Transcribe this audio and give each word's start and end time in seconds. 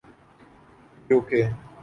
you 1.09 1.17
کے 1.27 1.41